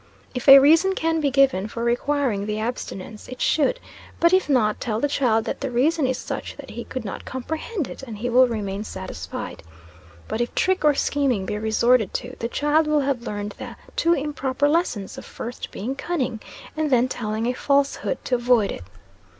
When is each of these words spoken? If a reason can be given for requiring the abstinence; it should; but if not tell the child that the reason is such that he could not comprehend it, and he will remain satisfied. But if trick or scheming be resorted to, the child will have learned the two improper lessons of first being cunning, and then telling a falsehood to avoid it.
If 0.33 0.49
a 0.49 0.57
reason 0.57 0.95
can 0.95 1.21
be 1.21 1.29
given 1.29 1.67
for 1.67 1.83
requiring 1.83 2.47
the 2.47 2.59
abstinence; 2.59 3.27
it 3.27 3.39
should; 3.39 3.79
but 4.19 4.33
if 4.33 4.49
not 4.49 4.81
tell 4.81 4.99
the 4.99 5.07
child 5.07 5.45
that 5.45 5.61
the 5.61 5.69
reason 5.69 6.07
is 6.07 6.17
such 6.17 6.57
that 6.57 6.71
he 6.71 6.83
could 6.85 7.05
not 7.05 7.23
comprehend 7.23 7.87
it, 7.87 8.01
and 8.01 8.17
he 8.17 8.27
will 8.27 8.47
remain 8.47 8.83
satisfied. 8.83 9.61
But 10.27 10.41
if 10.41 10.55
trick 10.55 10.83
or 10.83 10.95
scheming 10.95 11.45
be 11.45 11.59
resorted 11.59 12.15
to, 12.15 12.35
the 12.39 12.47
child 12.47 12.87
will 12.87 13.01
have 13.01 13.27
learned 13.27 13.53
the 13.59 13.75
two 13.95 14.13
improper 14.13 14.67
lessons 14.67 15.19
of 15.19 15.23
first 15.25 15.69
being 15.69 15.93
cunning, 15.93 16.39
and 16.75 16.89
then 16.89 17.07
telling 17.07 17.45
a 17.45 17.53
falsehood 17.53 18.17
to 18.25 18.33
avoid 18.33 18.71
it. 18.71 18.81